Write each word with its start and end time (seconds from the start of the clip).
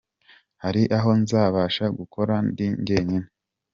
Hari 0.63 0.81
aho 0.97 1.09
nzabasha 1.21 1.85
gukora 1.97 2.33
ndi 2.47 2.65
njyenyine 2.81 3.29